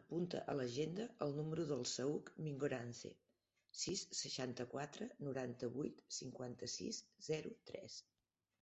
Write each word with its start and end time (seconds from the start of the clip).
Apunta 0.00 0.42
a 0.52 0.52
l'agenda 0.58 1.06
el 1.26 1.34
número 1.38 1.64
del 1.70 1.82
Saüc 1.94 2.30
Mingorance: 2.44 3.12
sis, 3.82 4.04
seixanta-quatre, 4.22 5.10
noranta-vuit, 5.30 6.08
cinquanta-sis, 6.20 7.02
zero, 7.32 7.56
tres. 7.72 8.02